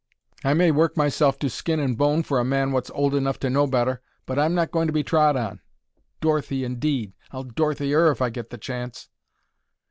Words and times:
I 0.43 0.55
may 0.55 0.71
work 0.71 0.97
myself 0.97 1.37
to 1.37 1.47
skin 1.51 1.79
and 1.79 1.95
bone 1.95 2.23
for 2.23 2.39
a 2.39 2.43
man 2.43 2.71
wot's 2.71 2.89
old 2.95 3.13
enough 3.13 3.39
to 3.41 3.51
know 3.51 3.67
better, 3.67 4.01
but 4.25 4.39
I'm 4.39 4.55
not 4.55 4.71
going 4.71 4.87
to 4.87 4.91
be 4.93 5.03
trod 5.03 5.35
on. 5.37 5.61
Dorothy, 6.21 6.63
indeed! 6.63 7.13
I'll 7.29 7.43
Dorothy 7.43 7.93
'er 7.93 8.09
if 8.09 8.19
I 8.19 8.31
get 8.31 8.49
the 8.49 8.57
chance." 8.57 9.09